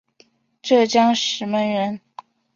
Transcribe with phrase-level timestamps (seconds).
[0.63, 2.01] 浙江石门人。